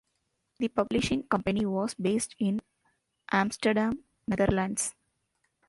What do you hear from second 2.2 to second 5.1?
in Amsterdam, Netherlands.